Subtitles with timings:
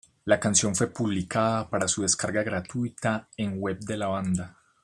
[0.25, 4.57] La canción fue publicada para su descarga gratuita en web de la banda.